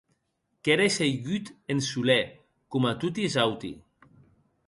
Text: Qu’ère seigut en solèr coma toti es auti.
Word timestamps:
Qu’ère 0.63 0.89
seigut 0.95 1.45
en 1.73 1.79
solèr 1.89 2.25
coma 2.71 2.93
toti 2.99 3.21
es 3.27 3.35
auti. 3.45 3.73